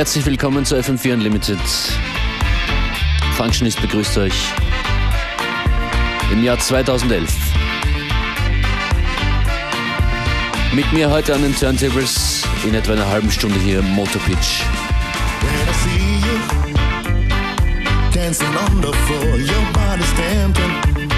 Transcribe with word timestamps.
Herzlich 0.00 0.24
willkommen 0.24 0.64
zu 0.64 0.76
FM4 0.76 1.12
Unlimited. 1.12 1.58
Functionist 3.36 3.82
begrüßt 3.82 4.16
euch 4.16 4.32
im 6.32 6.42
Jahr 6.42 6.58
2011. 6.58 7.30
Mit 10.72 10.90
mir 10.94 11.10
heute 11.10 11.34
an 11.34 11.42
den 11.42 11.54
Turntables 11.54 12.44
in 12.64 12.74
etwa 12.74 12.94
einer 12.94 13.06
halben 13.06 13.30
Stunde 13.30 13.60
hier 13.60 13.82
Motorpitch. 13.82 14.62
Dancing 18.14 18.48
on 18.56 18.80
the 18.80 18.96
floor, 19.04 19.36
your 19.36 19.66
body's 19.74 20.06
stamping. 20.14 21.10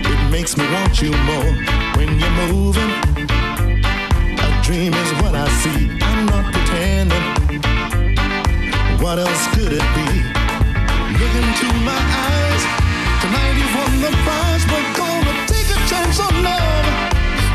It 0.00 0.30
makes 0.32 0.56
me 0.56 0.64
want 0.72 1.00
you 1.00 1.12
more 1.24 1.54
when 1.94 2.18
you're 2.18 2.52
moving. 2.52 2.90
A 4.40 4.62
dream 4.64 4.92
is 4.92 5.22
what 5.22 5.36
I 5.36 5.48
see, 5.62 5.88
I'm 6.02 6.26
not 6.26 6.52
pretending. 6.52 7.35
What 9.06 9.20
else 9.20 9.46
could 9.54 9.72
it 9.72 9.88
be? 9.94 10.08
Look 11.14 11.34
into 11.38 11.68
my 11.86 12.02
eyes. 12.26 12.62
Tonight 13.22 13.54
you've 13.54 13.76
won 13.78 14.00
the 14.02 14.10
prize. 14.26 14.66
We're 14.66 14.94
gonna 14.98 15.46
take 15.46 15.70
a 15.70 15.78
chance 15.86 16.18
on 16.18 16.42
love. 16.42 16.86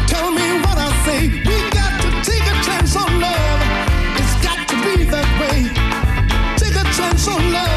Tell 0.07 0.31
me 0.31 0.47
what 0.63 0.77
I 0.77 0.89
say. 1.03 1.27
We 1.27 1.57
got 1.75 1.91
to 2.03 2.09
take 2.23 2.47
a 2.47 2.55
chance 2.63 2.95
on 2.95 3.19
love. 3.19 3.59
It's 4.15 4.35
got 4.41 4.65
to 4.69 4.75
be 4.85 5.03
that 5.11 5.27
way. 5.41 5.67
Take 6.55 6.77
a 6.79 6.85
chance 6.95 7.27
on 7.27 7.51
love. 7.51 7.70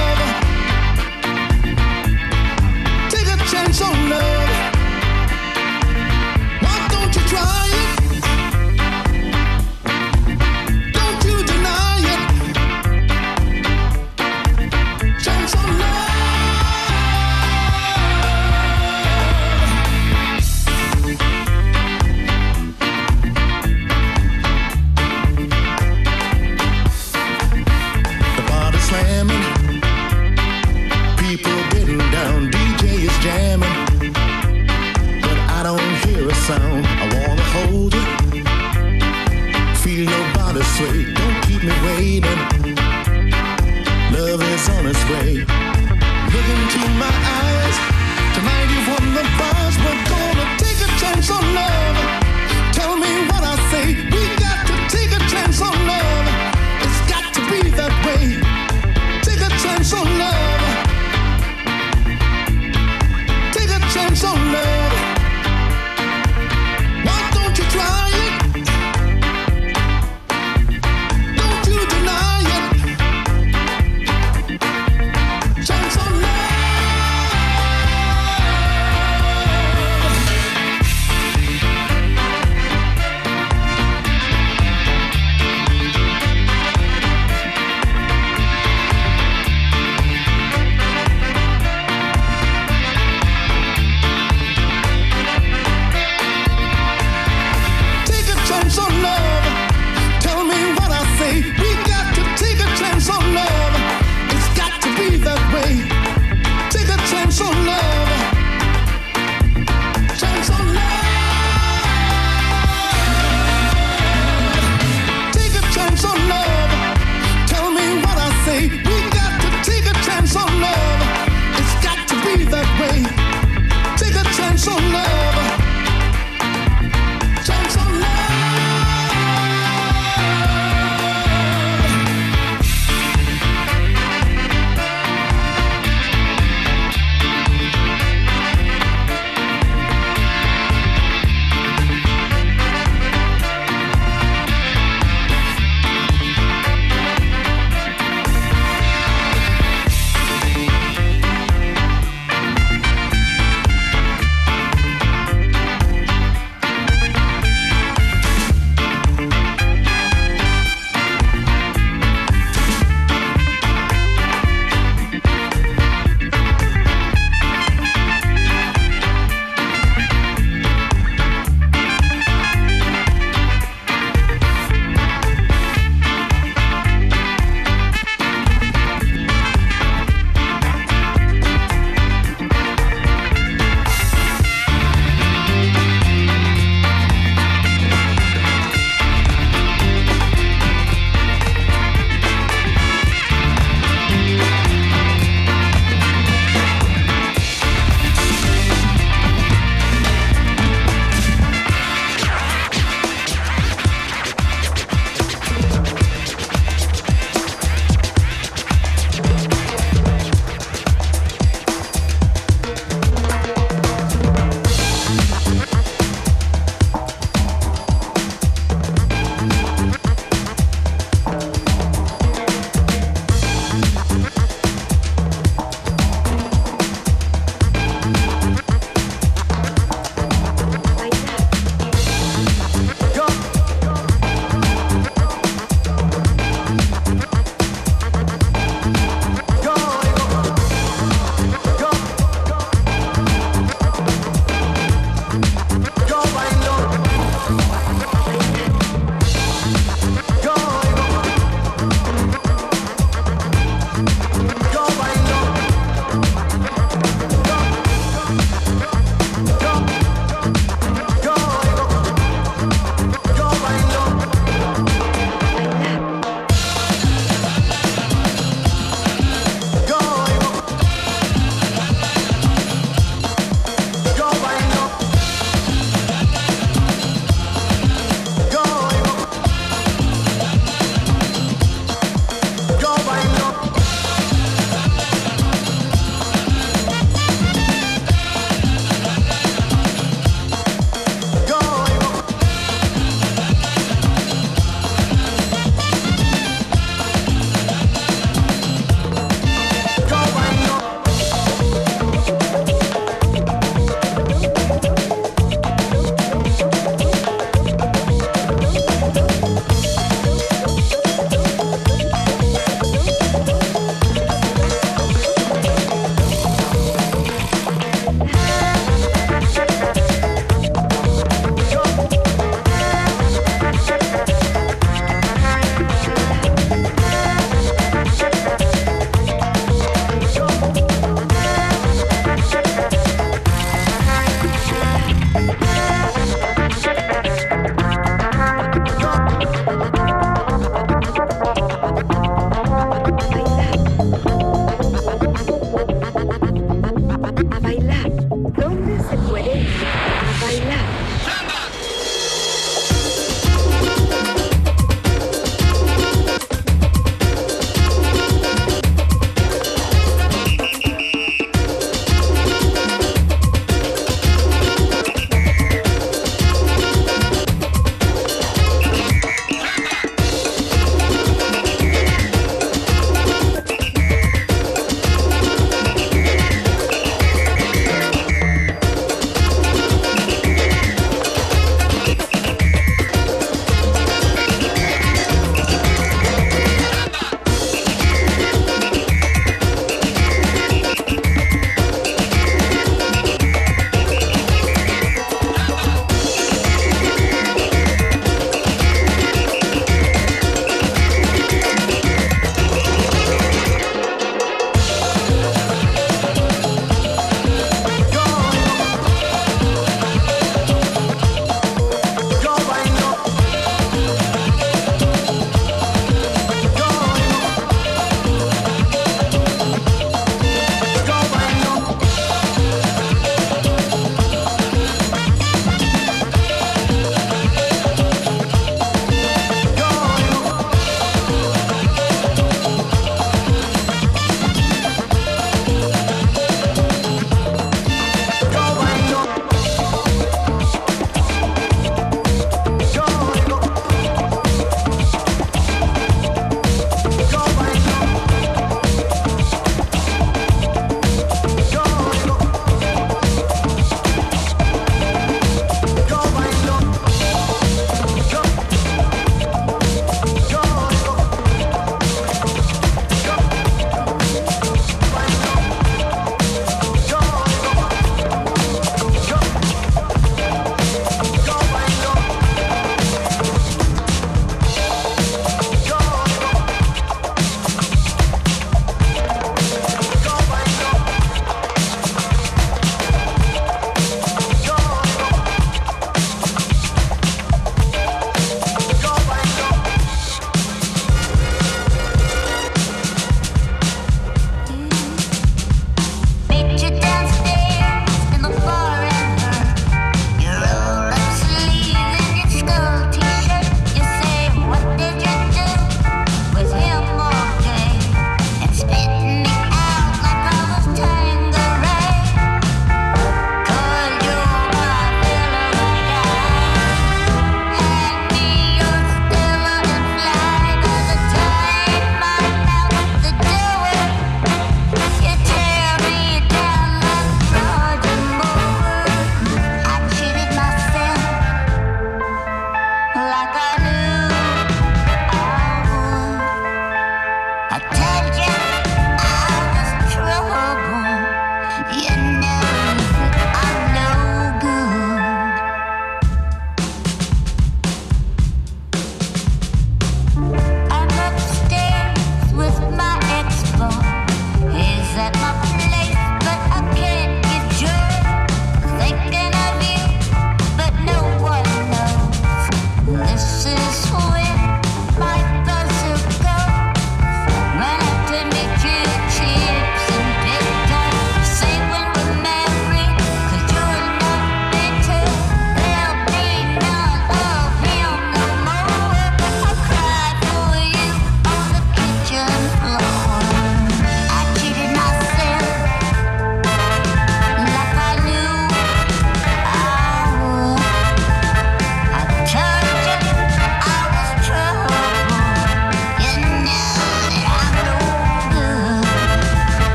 Sway. 40.75 41.05
Don't 41.15 41.41
keep 41.43 41.63
me 41.63 41.73
waiting. 41.83 42.34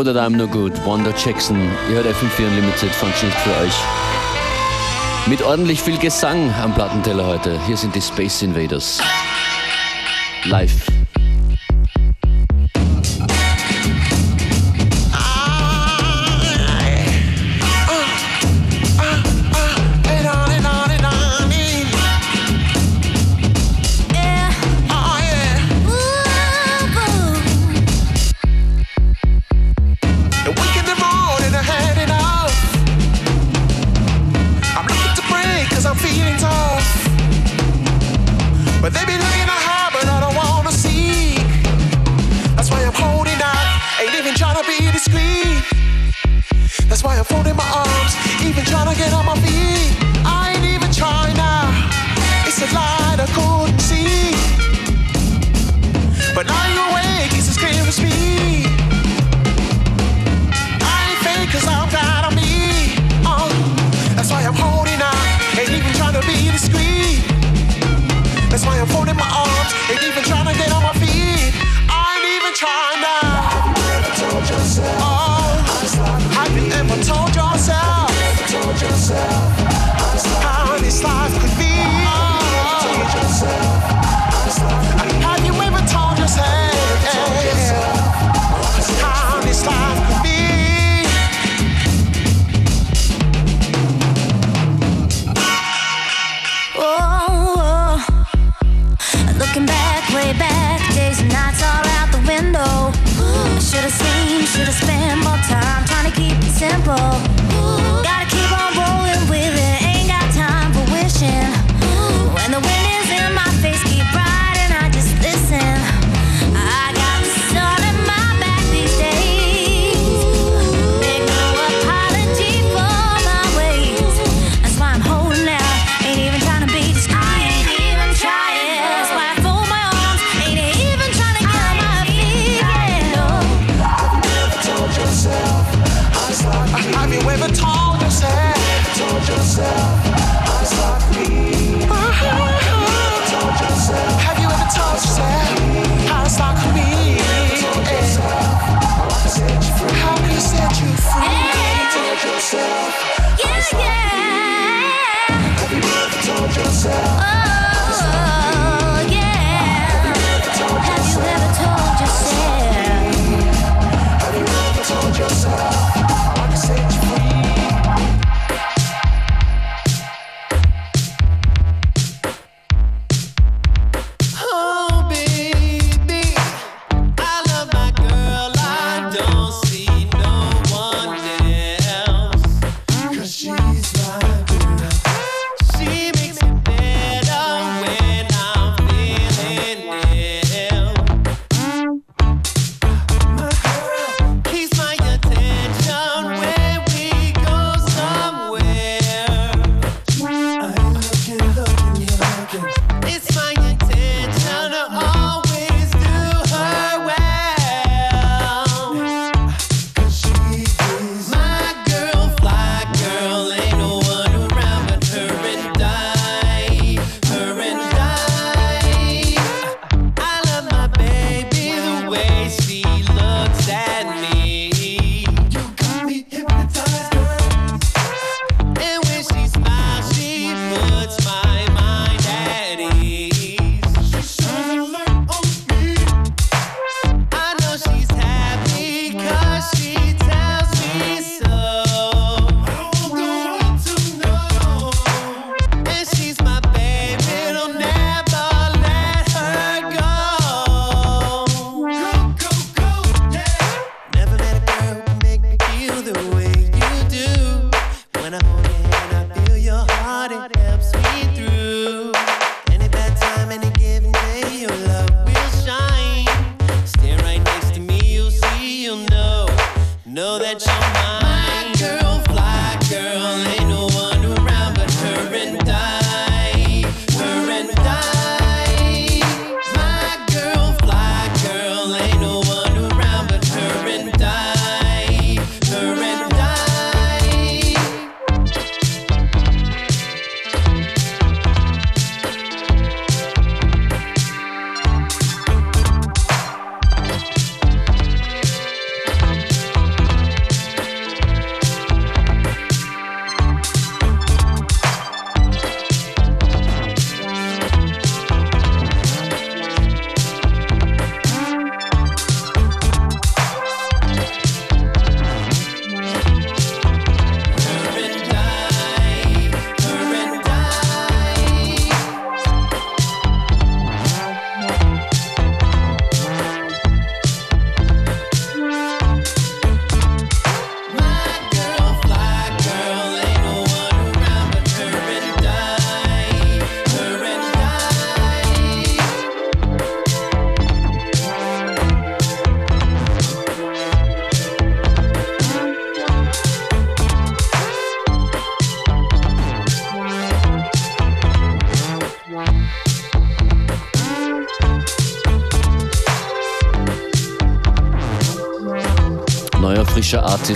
Know 0.00 0.14
That 0.14 0.24
I'm 0.24 0.34
No 0.34 0.46
Good, 0.46 0.72
Wanda 0.86 1.12
Jackson. 1.14 1.60
Ihr 1.90 1.96
hört 1.96 2.06
FM4 2.06 2.46
Unlimited 2.46 2.90
Functions 2.90 3.34
für 3.34 3.50
euch. 3.50 3.74
Mit 5.26 5.42
ordentlich 5.42 5.82
viel 5.82 5.98
Gesang 5.98 6.50
am 6.62 6.72
Plattenteller 6.72 7.26
heute. 7.26 7.60
Hier 7.66 7.76
sind 7.76 7.94
die 7.94 8.00
Space 8.00 8.40
Invaders. 8.40 8.98
Live. 10.44 10.99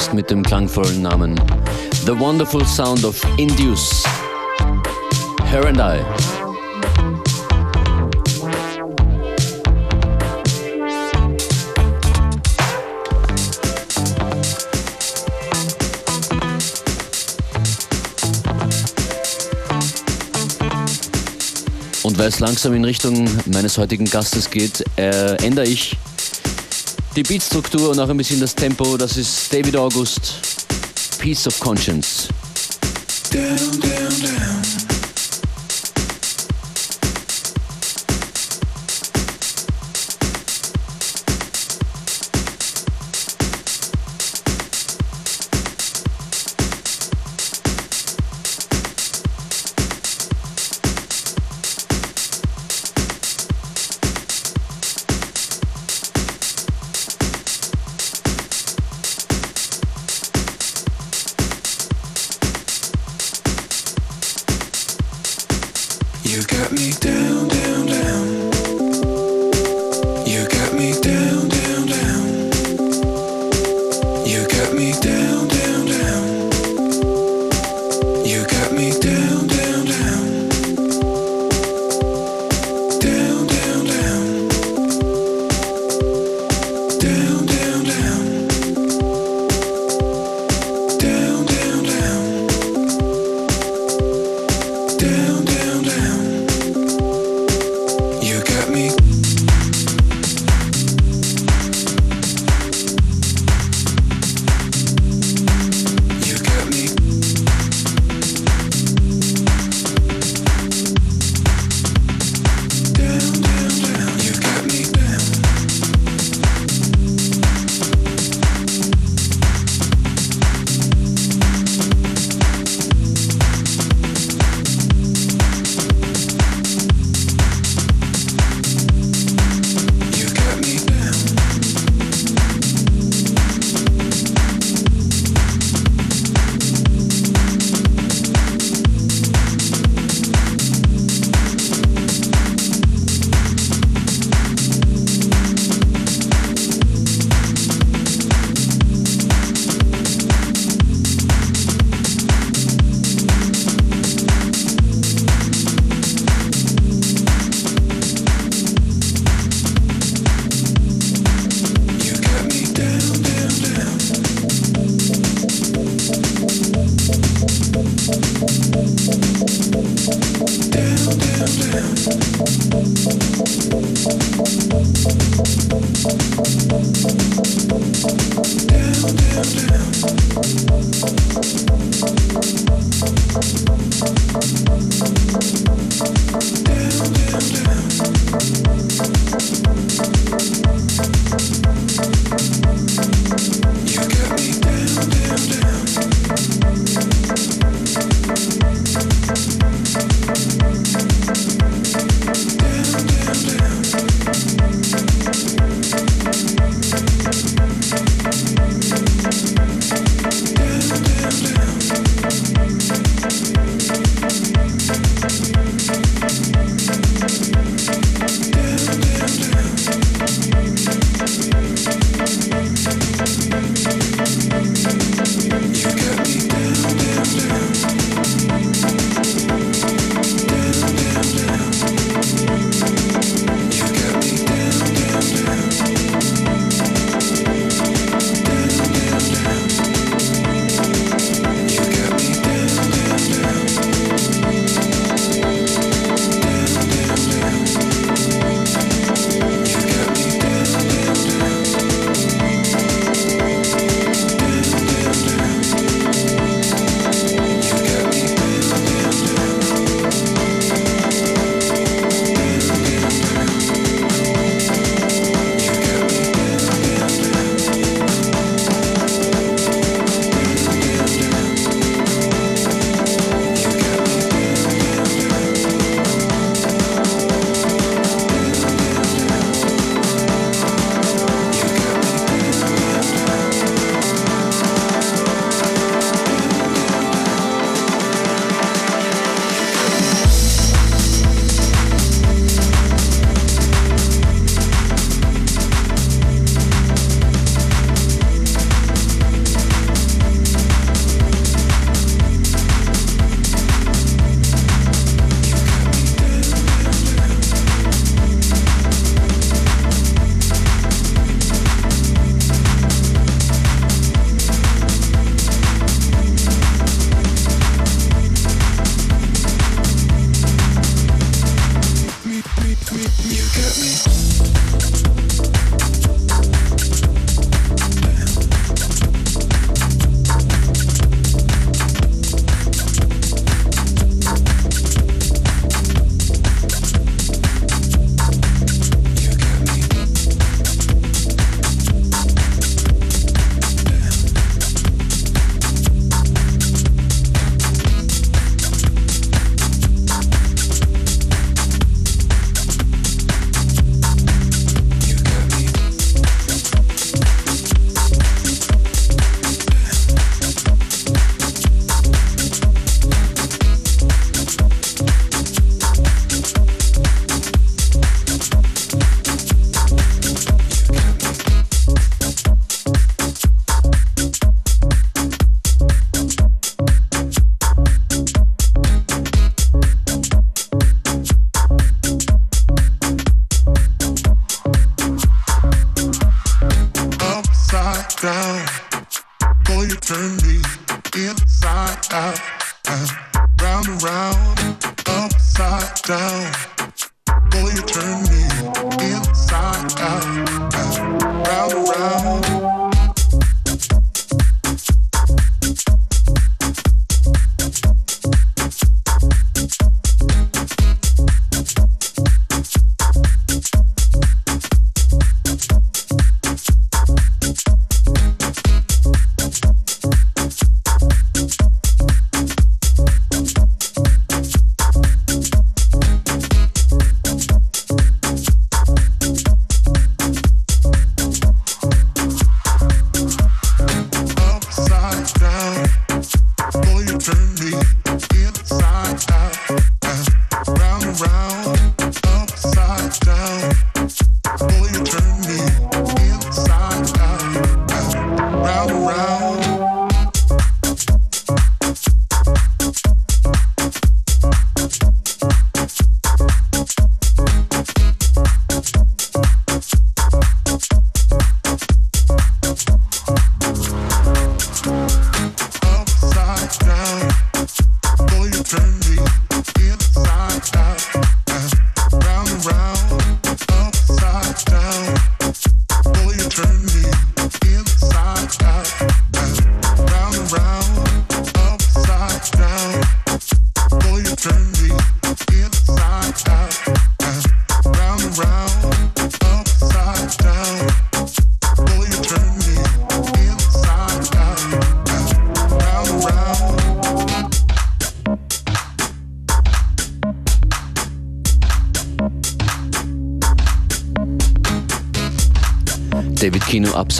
Artist 0.04 0.14
mit 0.14 0.30
dem 0.30 0.42
klangvollen 0.42 1.02
Namen 1.02 1.40
The 2.04 2.18
Wonderful 2.18 2.64
Sound 2.66 3.04
of 3.04 3.20
Induce. 3.38 4.02
Her 5.50 5.64
and 5.66 5.78
I. 5.78 6.00
Und 22.02 22.18
weil 22.18 22.28
es 22.28 22.40
langsam 22.40 22.74
in 22.74 22.84
Richtung 22.84 23.26
meines 23.46 23.78
heutigen 23.78 24.04
Gastes 24.04 24.50
geht, 24.50 24.84
äh, 24.96 25.36
ändere 25.42 25.66
ich 25.66 25.96
die 27.16 27.22
Beatstruktur 27.22 27.90
und 27.90 28.00
auch 28.00 28.08
ein 28.08 28.16
bisschen 28.16 28.40
das 28.40 28.54
Tempo. 28.54 28.96
Das 28.96 29.16
ist 29.16 29.52
David 29.52 29.76
August, 29.76 30.34
Peace 31.18 31.46
of 31.46 31.58
Conscience. 31.60 32.28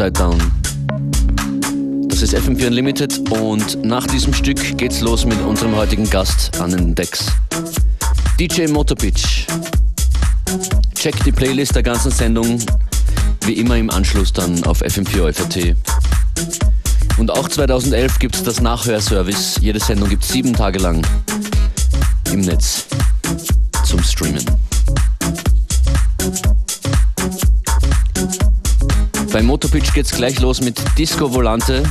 Upside 0.04 0.12
Down. 0.12 0.38
Das 2.08 2.20
ist 2.20 2.34
FM4 2.34 2.66
Unlimited 2.66 3.30
und 3.30 3.82
nach 3.84 4.06
diesem 4.06 4.34
Stück 4.34 4.76
geht's 4.76 5.00
los 5.00 5.24
mit 5.24 5.40
unserem 5.40 5.74
heutigen 5.74 6.08
Gast 6.10 6.60
an 6.60 6.70
den 6.70 6.94
Decks. 6.94 7.26
DJ 8.38 8.66
Motorpitch. 8.66 9.46
Check 10.94 11.24
die 11.24 11.32
Playlist 11.32 11.74
der 11.74 11.82
ganzen 11.82 12.10
Sendung 12.10 12.58
wie 13.46 13.54
immer 13.54 13.78
im 13.78 13.88
Anschluss 13.90 14.32
dann 14.32 14.62
auf 14.64 14.82
FM4 14.82 15.32
FAT. 15.32 15.74
Und 17.16 17.30
auch 17.30 17.48
2011 17.48 18.18
gibt 18.18 18.34
es 18.34 18.42
das 18.42 18.60
Nachhörservice. 18.60 19.58
Jede 19.62 19.80
Sendung 19.80 20.10
gibt 20.10 20.24
es 20.24 20.28
sieben 20.28 20.52
Tage 20.52 20.80
lang 20.80 21.00
im 22.30 22.40
Netz 22.40 22.84
zum 23.84 24.02
Streamen. 24.02 24.44
Bei 29.34 29.42
Motopitch 29.42 29.92
geht's 29.92 30.12
gleich 30.12 30.38
los 30.38 30.60
mit 30.60 30.80
Disco 30.96 31.34
Volante. 31.34 31.82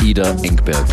Ida 0.00 0.30
Engberg. 0.42 0.86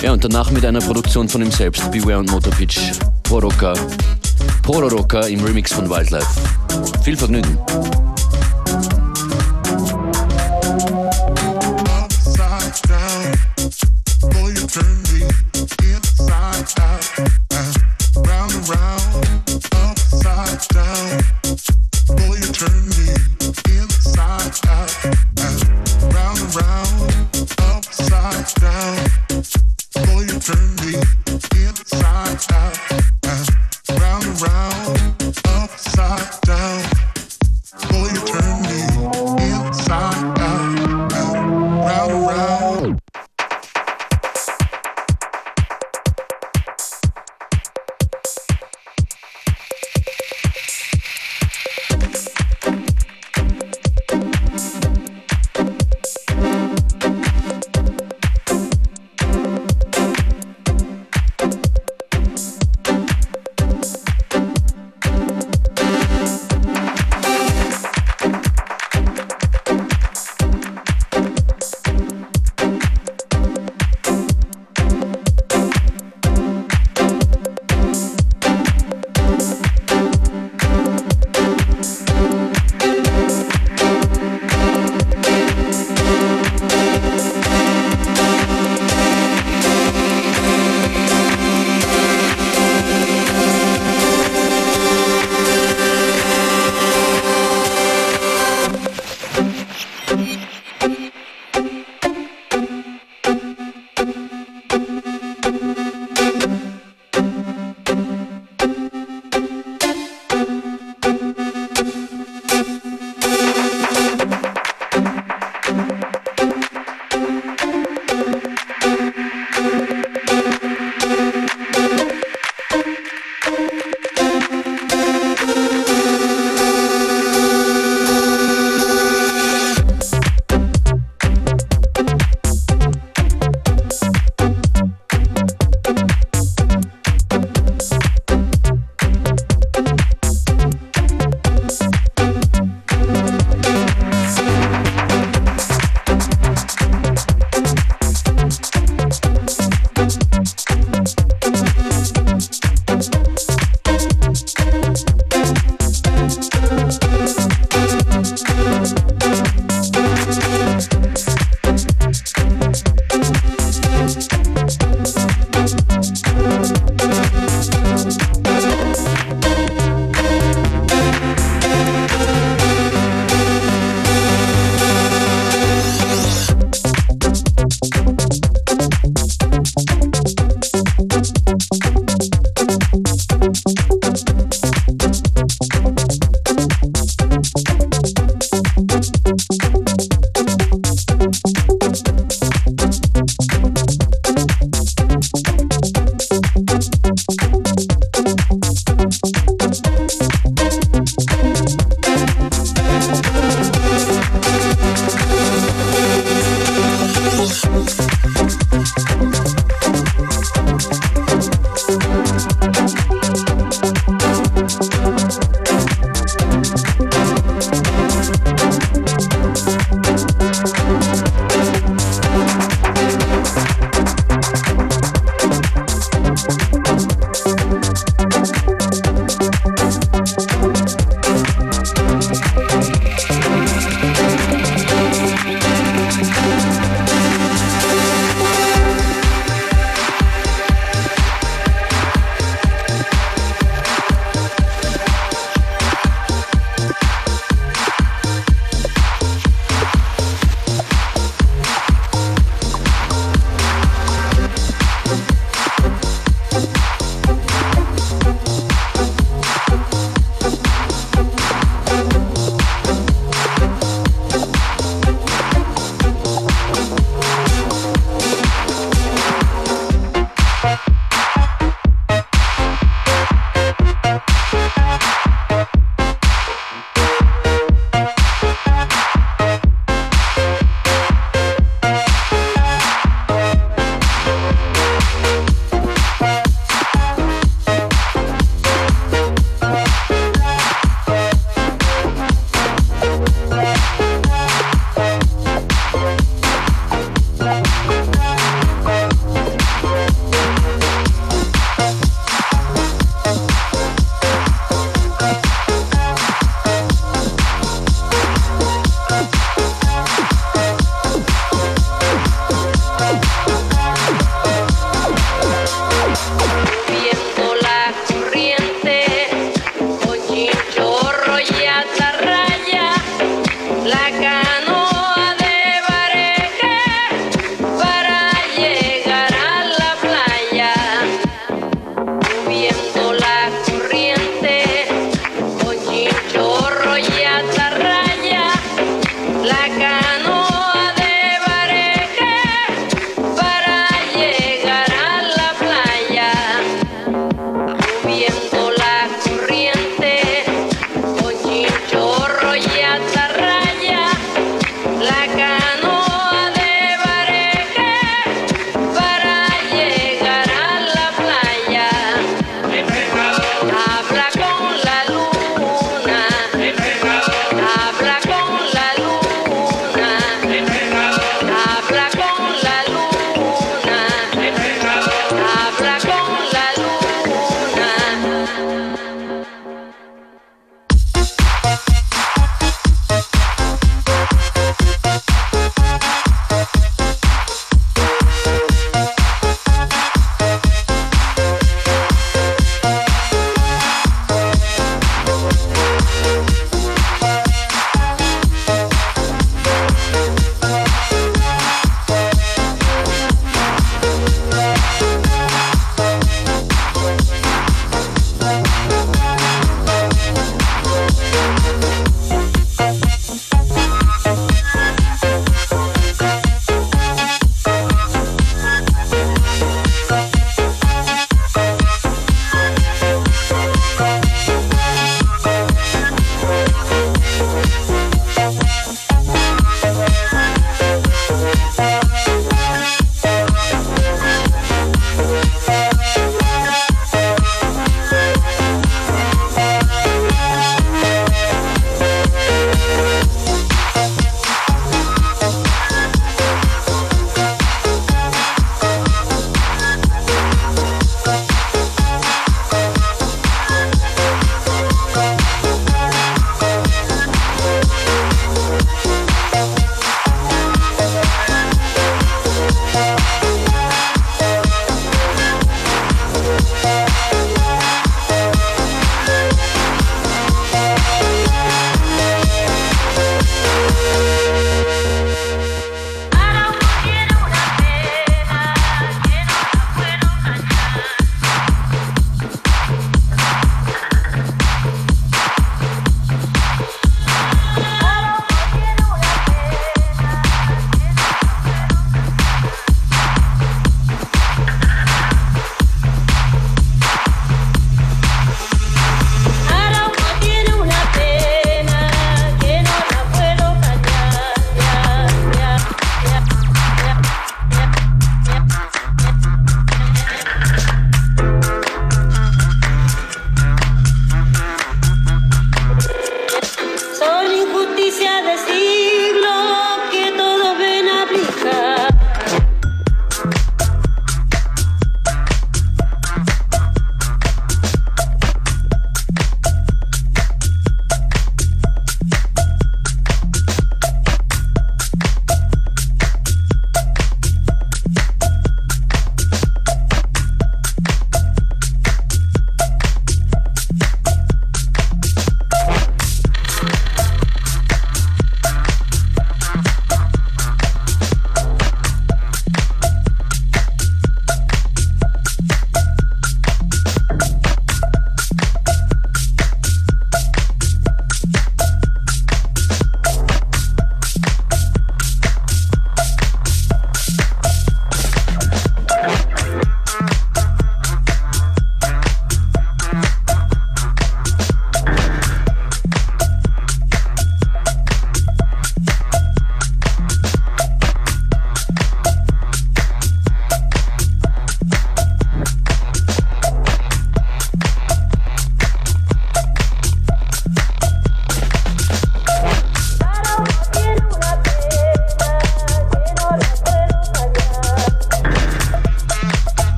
Ja, 0.00 0.12
und 0.12 0.22
danach 0.22 0.52
mit 0.52 0.64
einer 0.64 0.78
Produktion 0.78 1.28
von 1.28 1.42
ihm 1.42 1.50
selbst, 1.50 1.90
Beware 1.90 2.20
und 2.20 2.30
Motopitch, 2.30 2.92
Poroka, 3.24 3.74
Pororoka 4.62 5.22
im 5.22 5.42
Remix 5.42 5.72
von 5.72 5.90
Wildlife. 5.90 6.28
Viel 7.02 7.16
Vergnügen. 7.16 7.58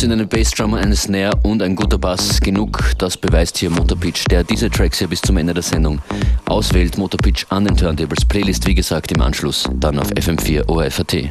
Sind 0.00 0.12
eine 0.12 0.26
Bassdrum, 0.26 0.72
eine 0.72 0.96
Snare 0.96 1.38
und 1.42 1.60
ein 1.60 1.76
guter 1.76 1.98
Bass 1.98 2.40
genug. 2.40 2.94
Das 2.96 3.18
beweist 3.18 3.58
hier 3.58 3.68
Motorpitch, 3.68 4.24
der 4.30 4.42
diese 4.44 4.70
Tracks 4.70 4.98
hier 4.98 5.08
bis 5.08 5.20
zum 5.20 5.36
Ende 5.36 5.52
der 5.52 5.62
Sendung 5.62 6.00
auswählt. 6.46 6.96
Motorpitch 6.96 7.44
an 7.50 7.66
den 7.66 7.76
Turntables. 7.76 8.24
Playlist, 8.24 8.66
wie 8.66 8.74
gesagt, 8.74 9.12
im 9.12 9.20
Anschluss 9.20 9.68
dann 9.74 9.98
auf 9.98 10.10
FM4 10.12 10.66
ORFAT. 10.68 11.30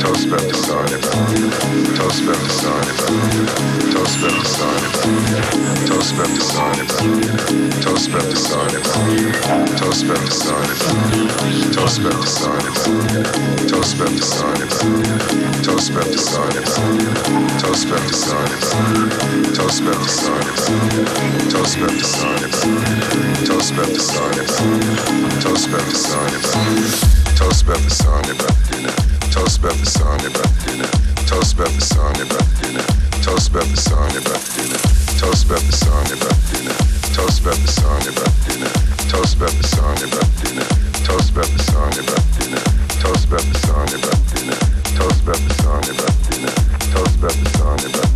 Toast 27.35 27.63
about 27.63 27.79
the 27.79 27.89
sun 27.89 28.29
about 28.29 28.71
dinner. 28.71 29.10
Toast 29.31 29.59
about 29.59 29.73
the 29.79 29.85
song 29.85 30.17
they 30.19 30.27
about 30.27 30.43
to 30.43 30.65
do 30.67 30.83
now. 30.83 30.91
Toast 31.23 31.55
about 31.55 31.71
the 31.71 31.81
song 31.81 32.11
they 32.13 32.27
about 32.27 32.43
to 32.43 32.67
do 32.67 32.75
now. 32.75 32.85
Toast 33.23 33.49
about 33.49 33.63
the 33.71 33.79
song 33.79 34.09
they 34.11 34.19
about 34.19 34.43
to 34.43 34.51
do 34.59 34.67
now. 34.67 34.83
Toast 35.15 35.45
about 35.47 35.63
the 35.63 35.71
song 35.71 36.03
they 36.03 36.19
about 36.19 36.35
to 36.35 36.51
do 36.51 36.59
now. 36.67 36.75
Toast 37.15 37.39
about 37.39 37.57
the 37.63 37.71
song 37.71 37.99
they 38.03 38.11
about 38.11 38.35
to 38.35 38.51
do 38.51 38.59
now. 38.59 38.75
Toast 39.07 39.31
about 39.31 39.55
the 39.55 39.63
song 39.63 39.95
they 39.95 40.11
about 40.11 40.27
to 40.27 40.43
do 40.43 40.55
now. 40.55 40.67
Toast 41.07 41.31
about 41.31 41.47
the 41.47 41.63
song 41.63 41.89
they 41.95 42.03
about 42.03 42.23
to 42.27 42.39
do 42.39 42.49
now. 42.51 42.63
Toast 42.99 43.23
about 43.23 43.43
the 43.47 43.57
song 43.63 43.87
they 43.87 43.95
about 43.95 44.19
to 44.19 44.35
do 44.35 44.45
now. 44.51 44.59
Toast 44.99 45.23
about 45.23 45.39
the 45.39 45.53
song 45.55 45.81
they 45.81 45.93
about 45.95 46.15
to 46.19 46.31
do 46.31 46.41
now. 46.43 46.55
Toast 46.91 47.15
about 47.15 47.35
the 47.39 47.49
song 47.55 47.77
they 47.77 47.87
about 47.87 48.11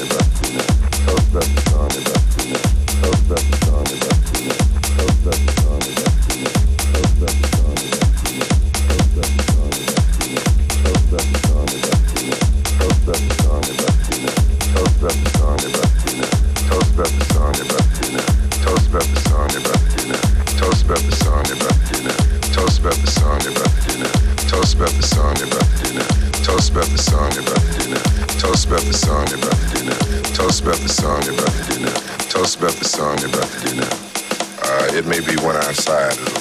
about 0.00 0.21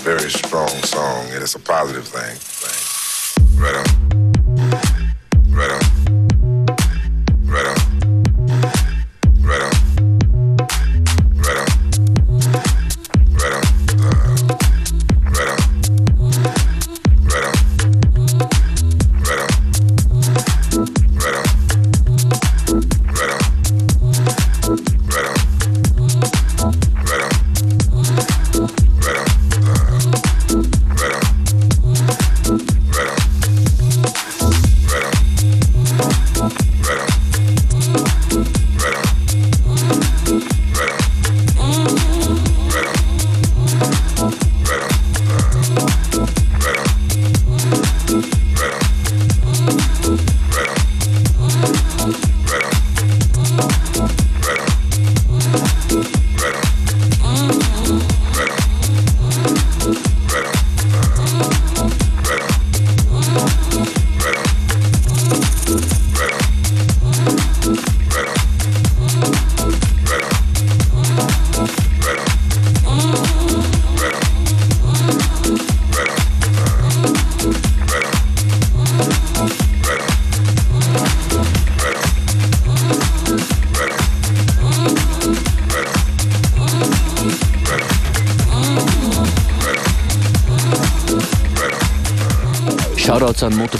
very 0.02 0.32
strong 0.32 0.68
song, 0.84 1.26
and 1.30 1.43
it's 1.43 1.54
a 1.54 1.60
positive 1.60 2.08
thing. 2.08 2.36
thing. 2.36 3.60
Right 3.62 3.76
on. 3.76 4.20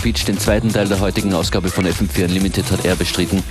Beach, 0.02 0.26
den 0.26 0.38
zweiten 0.38 0.72
Teil 0.74 0.88
der 0.88 1.00
heutigen 1.00 1.34
Ausgabe 1.34 1.70
von 1.70 1.86
FM4 1.86 2.26
Unlimited, 2.26 2.72
hat 2.72 2.86
er 2.86 2.96
bestritten. 2.96 3.44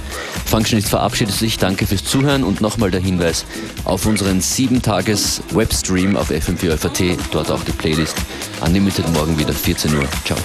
Functionist 0.46 0.88
verabschiedet 0.88 1.34
sich, 1.34 1.58
danke 1.58 1.86
fürs 1.86 2.04
Zuhören 2.04 2.44
und 2.44 2.60
nochmal 2.60 2.90
der 2.90 3.00
Hinweis 3.00 3.44
auf 3.84 4.06
unseren 4.06 4.40
7-Tages-Webstream 4.40 6.16
auf 6.16 6.30
FM4 6.30 6.76
FAT, 6.76 7.18
dort 7.30 7.50
auch 7.50 7.62
die 7.64 7.72
Playlist. 7.72 8.16
Unlimited 8.64 9.08
morgen 9.12 9.38
wieder, 9.38 9.52
14 9.52 9.94
Uhr. 9.94 10.08
Ciao. 10.24 10.38